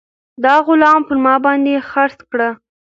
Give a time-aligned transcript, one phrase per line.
[0.43, 2.49] دا غلام پر ما باندې خرڅ کړه.